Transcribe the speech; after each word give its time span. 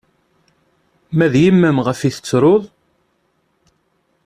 Ma 1.17 1.27
d 1.33 1.35
yemma-m 1.43 1.77
ɣef 1.85 1.99
i 2.09 2.11
tettruḍ? 2.15 2.63